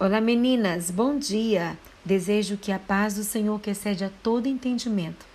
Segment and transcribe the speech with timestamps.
[0.00, 1.76] Olá, meninas, bom dia.
[2.04, 5.26] Desejo que a paz do Senhor, que excede a todo entendimento,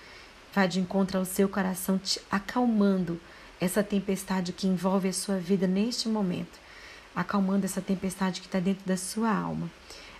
[0.55, 3.19] vá de encontro ao seu coração, te acalmando
[3.59, 6.61] essa tempestade que envolve a sua vida neste momento,
[7.13, 9.69] acalmando essa tempestade que está dentro da sua alma.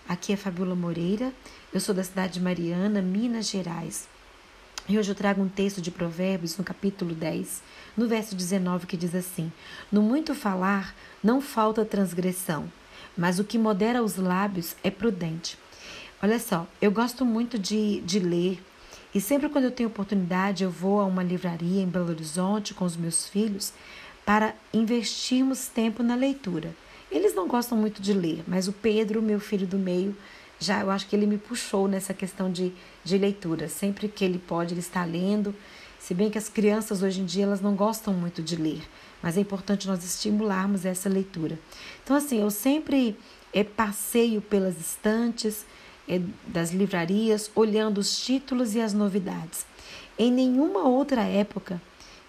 [0.09, 1.31] Aqui é Fabiola Moreira,
[1.73, 4.09] eu sou da cidade de Mariana, Minas Gerais.
[4.89, 7.63] E hoje eu trago um texto de Provérbios, no capítulo 10,
[7.95, 9.49] no verso 19, que diz assim:
[9.89, 12.69] No muito falar não falta transgressão
[13.17, 15.57] mas o que modera os lábios é prudente.
[16.21, 18.61] Olha só, eu gosto muito de, de ler
[19.13, 22.85] e sempre quando eu tenho oportunidade eu vou a uma livraria em Belo Horizonte com
[22.85, 23.73] os meus filhos
[24.25, 26.73] para investirmos tempo na leitura.
[27.11, 30.15] Eles não gostam muito de ler, mas o Pedro, meu filho do meio,
[30.59, 33.69] já eu acho que ele me puxou nessa questão de, de leitura.
[33.69, 35.53] Sempre que ele pode, ele está lendo.
[35.99, 38.81] Se bem que as crianças hoje em dia elas não gostam muito de ler,
[39.23, 41.57] mas é importante nós estimularmos essa leitura.
[42.03, 43.17] Então, assim, eu sempre
[43.53, 45.65] é, passeio pelas estantes
[46.09, 49.65] é, das livrarias, olhando os títulos e as novidades.
[50.19, 51.81] Em nenhuma outra época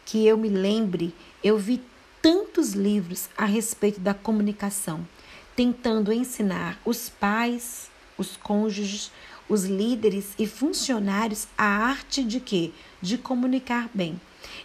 [0.07, 1.83] que eu me lembre, eu vi
[2.23, 5.07] tantos livros a respeito da comunicação,
[5.57, 9.11] tentando ensinar os pais, os cônjuges,
[9.49, 12.71] os líderes e funcionários a arte de quê?
[13.03, 14.19] De comunicar bem.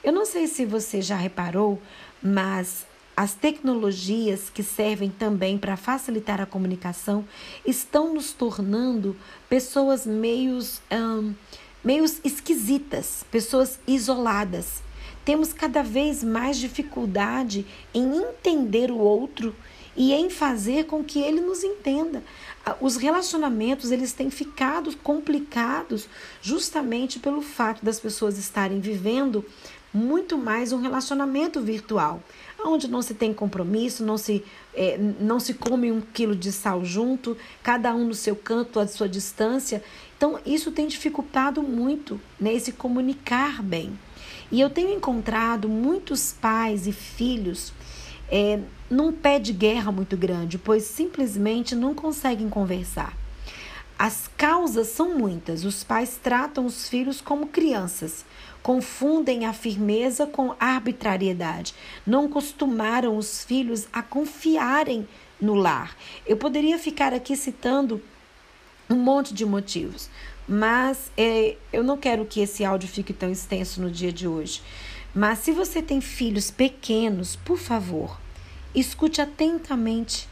[0.03, 1.81] Eu não sei se você já reparou,
[2.21, 2.85] mas
[3.19, 7.27] as tecnologias que servem também para facilitar a comunicação
[7.65, 9.13] estão nos tornando
[9.49, 10.81] pessoas meios,
[11.83, 14.81] meios esquisitas, pessoas isoladas.
[15.25, 19.53] Temos cada vez mais dificuldade em entender o outro
[19.97, 22.23] e em fazer com que ele nos entenda.
[22.79, 26.07] Os relacionamentos eles têm ficado complicados
[26.41, 29.43] justamente pelo fato das pessoas estarem vivendo
[29.93, 32.21] muito mais um relacionamento virtual,
[32.63, 36.85] onde não se tem compromisso, não se, é, não se come um quilo de sal
[36.85, 39.83] junto, cada um no seu canto, à sua distância.
[40.17, 43.97] Então, isso tem dificultado muito né, comunicar bem.
[44.51, 47.71] E eu tenho encontrado muitos pais e filhos
[48.31, 53.15] é, num pé de guerra muito grande, pois simplesmente não conseguem conversar.
[53.97, 55.65] As causas são muitas.
[55.65, 58.23] Os pais tratam os filhos como crianças,
[58.61, 61.73] confundem a firmeza com arbitrariedade,
[62.05, 65.07] não costumaram os filhos a confiarem
[65.39, 65.95] no lar.
[66.25, 68.01] Eu poderia ficar aqui citando
[68.89, 70.09] um monte de motivos,
[70.47, 74.61] mas é, eu não quero que esse áudio fique tão extenso no dia de hoje.
[75.13, 78.19] Mas se você tem filhos pequenos, por favor,
[78.75, 80.27] escute atentamente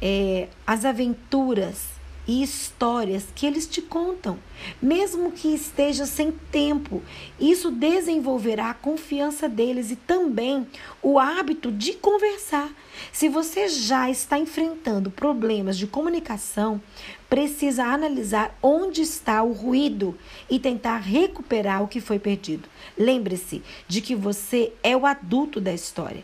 [0.00, 1.99] é, as aventuras
[2.30, 4.38] e histórias que eles te contam,
[4.80, 7.02] mesmo que esteja sem tempo.
[7.40, 10.64] Isso desenvolverá a confiança deles e também
[11.02, 12.70] o hábito de conversar.
[13.12, 16.80] Se você já está enfrentando problemas de comunicação,
[17.28, 20.16] precisa analisar onde está o ruído
[20.48, 22.68] e tentar recuperar o que foi perdido.
[22.96, 26.22] Lembre-se de que você é o adulto da história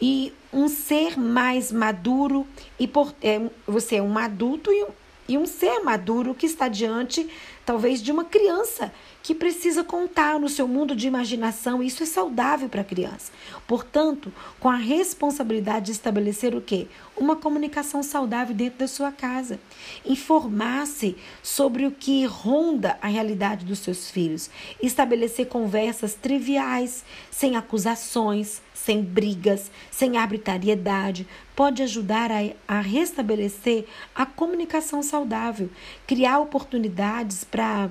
[0.00, 2.46] e um ser mais maduro
[2.78, 4.86] e por, é, você é um adulto e
[5.30, 7.30] e um ser maduro que está diante,
[7.64, 8.92] talvez, de uma criança
[9.22, 11.80] que precisa contar no seu mundo de imaginação.
[11.80, 13.30] Isso é saudável para a criança.
[13.64, 16.88] Portanto, com a responsabilidade de estabelecer o quê?
[17.16, 19.60] Uma comunicação saudável dentro da sua casa.
[20.04, 24.50] Informar-se sobre o que ronda a realidade dos seus filhos.
[24.82, 34.24] Estabelecer conversas triviais, sem acusações, sem brigas, sem arbitrariedade, pode ajudar a, a restabelecer a
[34.24, 35.68] comunicação saudável,
[36.06, 37.90] criar oportunidades para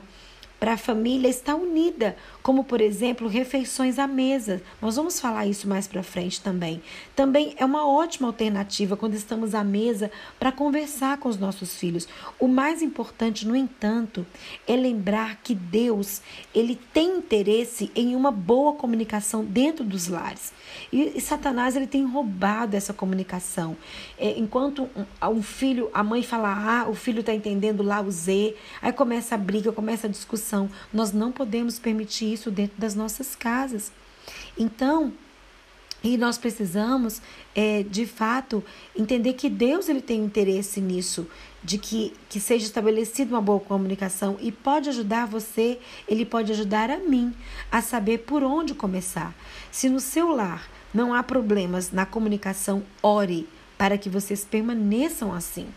[0.60, 4.62] para a família estar unida, como por exemplo refeições à mesa.
[4.82, 6.82] Nós vamos falar isso mais para frente também.
[7.16, 12.08] Também é uma ótima alternativa quando estamos à mesa para conversar com os nossos filhos.
[12.38, 14.26] O mais importante, no entanto,
[14.68, 16.22] é lembrar que Deus,
[16.54, 20.52] ele tem interesse em uma boa comunicação dentro dos lares.
[20.92, 23.78] E, e Satanás ele tem roubado essa comunicação.
[24.18, 28.12] É, enquanto um, um filho, a mãe fala A, o filho está entendendo lá o
[28.12, 30.49] Z, aí começa a briga, começa a discussão
[30.94, 33.92] nós não podemos permitir isso dentro das nossas casas.
[34.58, 35.14] Então,
[36.02, 37.22] e nós precisamos,
[37.54, 38.64] é, de fato,
[38.96, 41.28] entender que Deus ele tem interesse nisso,
[41.62, 46.90] de que, que seja estabelecida uma boa comunicação e pode ajudar você, ele pode ajudar
[46.90, 47.34] a mim
[47.70, 49.36] a saber por onde começar.
[49.72, 53.48] Se no seu lar não há problemas na comunicação, ore
[53.78, 55.68] para que vocês permaneçam assim.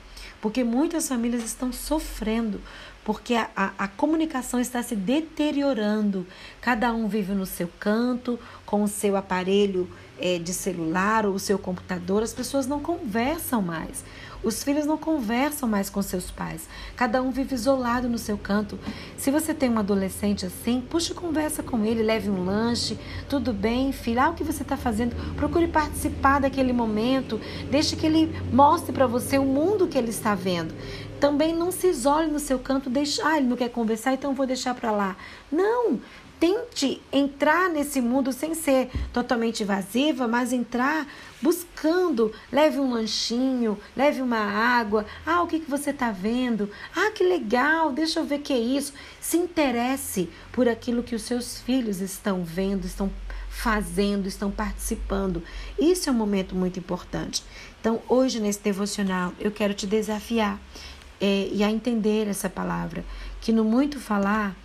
[0.42, 2.60] Porque muitas famílias estão sofrendo
[3.04, 6.26] porque a, a, a, comunicação está se deteriorando.
[6.60, 9.88] Cada um vive no seu canto, com o seu aparelho
[10.20, 14.04] é, de celular ou o seu computador, as pessoas não conversam mais.
[14.42, 16.68] Os filhos não conversam mais com seus pais.
[16.96, 18.78] Cada um vive isolado no seu canto.
[19.16, 22.98] Se você tem um adolescente assim, puxe conversa com ele, leve um lanche.
[23.28, 24.20] Tudo bem, filho?
[24.20, 25.14] Ah, o que você está fazendo?
[25.34, 27.40] Procure participar daquele momento.
[27.70, 30.74] Deixe que ele mostre para você o mundo que ele está vendo.
[31.20, 34.44] Também não se isole no seu canto, deixa, ah, ele não quer conversar, então vou
[34.44, 35.16] deixar para lá.
[35.52, 36.00] Não,
[36.42, 41.06] tente entrar nesse mundo sem ser totalmente evasiva, mas entrar
[41.40, 42.32] buscando.
[42.50, 45.06] Leve um lanchinho, leve uma água.
[45.24, 46.68] Ah, o que, que você está vendo?
[46.96, 48.92] Ah, que legal, deixa eu ver o que é isso.
[49.20, 53.08] Se interesse por aquilo que os seus filhos estão vendo, estão
[53.48, 55.44] fazendo, estão participando.
[55.78, 57.44] Isso é um momento muito importante.
[57.80, 60.60] Então, hoje nesse devocional, eu quero te desafiar
[61.20, 63.04] é, e a entender essa palavra,
[63.40, 64.56] que no muito falar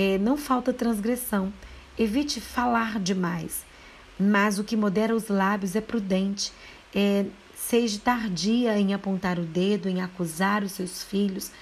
[0.00, 1.52] é, não falta transgressão.
[1.98, 3.66] Evite falar demais,
[4.18, 6.52] mas o que modera os lábios é prudente.
[6.94, 11.52] É, seja tardia em apontar o dedo, em acusar os seus filhos,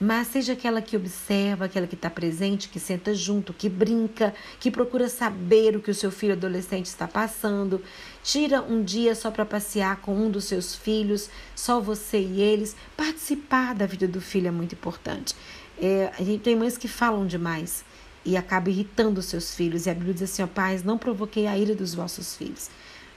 [0.00, 4.70] mas seja aquela que observa, aquela que está presente, que senta junto, que brinca, que
[4.70, 7.82] procura saber o que o seu filho adolescente está passando.
[8.24, 12.74] Tira um dia só para passear com um dos seus filhos, só você e eles.
[12.96, 15.34] Participar da vida do filho é muito importante.
[15.84, 17.84] É, a gente tem mães que falam demais
[18.24, 19.84] e acaba irritando os seus filhos.
[19.84, 22.70] E a Bíblia diz assim: ó, pais, não provoquei a ira dos vossos filhos,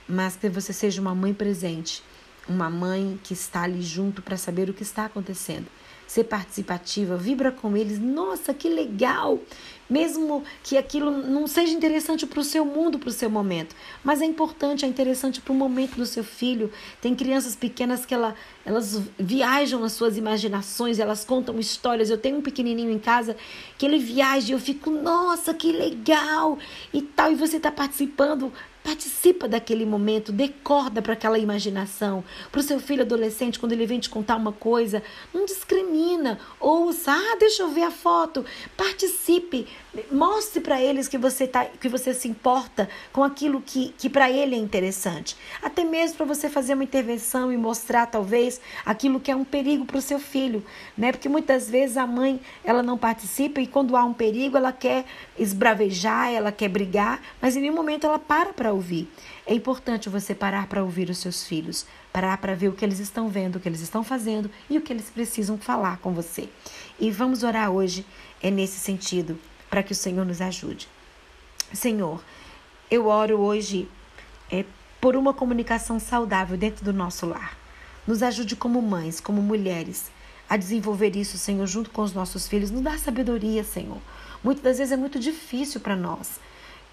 [0.08, 2.02] mas que você seja uma mãe presente,
[2.48, 5.66] uma mãe que está ali junto para saber o que está acontecendo
[6.06, 7.98] ser participativa, vibra com eles.
[7.98, 9.40] Nossa, que legal!
[9.88, 14.20] Mesmo que aquilo não seja interessante para o seu mundo, para o seu momento, mas
[14.20, 16.72] é importante, é interessante para o momento do seu filho.
[17.00, 22.10] Tem crianças pequenas que ela, elas viajam nas suas imaginações, elas contam histórias.
[22.10, 23.36] Eu tenho um pequenininho em casa
[23.78, 26.58] que ele viaja e eu fico, nossa, que legal!
[26.92, 28.52] E tal, e você está participando
[28.86, 32.22] Participa daquele momento, dê corda para aquela imaginação.
[32.52, 35.02] Para o seu filho adolescente, quando ele vem te contar uma coisa,
[35.34, 36.38] não discrimina.
[36.60, 38.44] Ouça, ah, deixa eu ver a foto.
[38.76, 39.66] Participe,
[40.12, 44.30] mostre para eles que você, tá, que você se importa com aquilo que, que para
[44.30, 45.36] ele é interessante.
[45.60, 49.84] Até mesmo para você fazer uma intervenção e mostrar, talvez, aquilo que é um perigo
[49.84, 50.64] para o seu filho.
[50.96, 51.10] Né?
[51.10, 55.04] Porque muitas vezes a mãe ela não participa e quando há um perigo ela quer
[55.36, 59.10] esbravejar, ela quer brigar, mas em nenhum momento ela para para ouvir.
[59.44, 63.00] É importante você parar para ouvir os seus filhos, parar para ver o que eles
[63.00, 66.48] estão vendo, o que eles estão fazendo e o que eles precisam falar com você.
[66.98, 68.06] E vamos orar hoje
[68.42, 69.38] é nesse sentido,
[69.68, 70.88] para que o Senhor nos ajude.
[71.72, 72.22] Senhor,
[72.90, 73.88] eu oro hoje
[74.50, 74.64] é,
[75.00, 77.56] por uma comunicação saudável dentro do nosso lar.
[78.06, 80.10] Nos ajude como mães, como mulheres,
[80.48, 82.70] a desenvolver isso, Senhor, junto com os nossos filhos.
[82.70, 83.98] Nos dá sabedoria, Senhor.
[84.44, 86.38] Muitas das vezes é muito difícil para nós.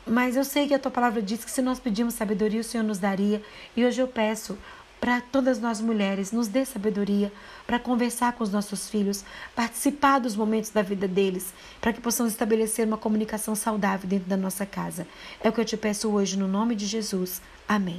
[0.05, 2.83] Mas eu sei que a tua palavra diz que se nós pedimos sabedoria, o Senhor
[2.83, 3.41] nos daria.
[3.75, 4.57] E hoje eu peço
[4.99, 7.29] para todas nós mulheres, nos dê sabedoria
[7.67, 12.31] para conversar com os nossos filhos, participar dos momentos da vida deles, para que possamos
[12.31, 15.05] estabelecer uma comunicação saudável dentro da nossa casa.
[15.41, 17.41] É o que eu te peço hoje, no nome de Jesus.
[17.67, 17.97] Amém.